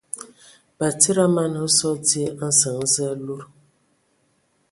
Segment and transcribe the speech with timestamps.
[0.77, 3.45] Batsidi a mana hm sɔ dzyē a nsəŋ Zǝə a ludǝtu.